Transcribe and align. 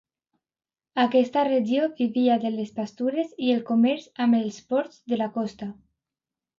Aquesta 1.03 1.43
regió 1.49 1.91
vivia 2.01 2.39
de 2.47 2.53
les 2.55 2.73
pastures 2.81 3.37
i 3.51 3.55
el 3.59 3.65
comerç 3.71 4.11
amb 4.27 4.43
els 4.43 4.61
ports 4.75 5.03
de 5.15 5.25
la 5.25 5.33
costa. 5.41 5.75